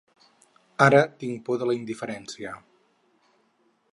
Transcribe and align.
Ara 0.85 1.01
tinc 1.23 1.43
por 1.49 1.59
de 1.63 1.69
la 1.71 1.77
indiferència. 1.81 2.57